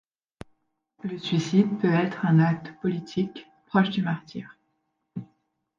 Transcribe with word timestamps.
Le 1.03 1.19
suicide 1.19 1.77
peut 1.77 1.93
être 1.93 2.25
un 2.25 2.39
acte 2.39 2.73
politique, 2.81 3.45
proche 3.69 3.91
du 3.91 4.01
martyre. 4.01 4.57